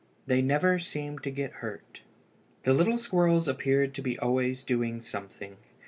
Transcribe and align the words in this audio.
They 0.25 0.41
never 0.41 0.79
seemed 0.79 1.21
to 1.21 1.29
get 1.29 1.51
hurt. 1.61 2.01
The 2.63 2.73
little 2.73 2.97
squirrels 2.97 3.47
appeared 3.47 3.93
to 3.93 4.01
be 4.01 4.17
always 4.17 4.63
doing 4.63 4.99
something. 4.99 5.57